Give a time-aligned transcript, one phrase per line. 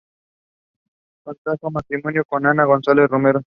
[1.23, 3.41] Contrajo matrimonio con Ana González Romero.